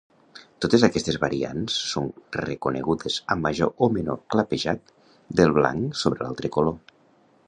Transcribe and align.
Totes 0.63 0.83
aquestes 0.85 1.17
variants 1.25 1.75
són 1.89 2.07
reconegudes, 2.37 3.17
amb 3.35 3.47
major 3.49 3.85
o 3.89 3.93
menor 3.99 4.19
clapejat 4.35 4.93
del 5.41 5.57
blanc 5.59 6.01
sobre 6.05 6.27
l'altre 6.29 6.53
color. 6.57 6.79